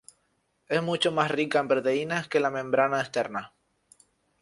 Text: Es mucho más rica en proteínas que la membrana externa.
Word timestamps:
Es 0.67 0.81
mucho 0.81 1.11
más 1.11 1.29
rica 1.29 1.59
en 1.59 1.67
proteínas 1.67 2.27
que 2.27 2.39
la 2.39 2.49
membrana 2.49 2.99
externa. 3.01 3.53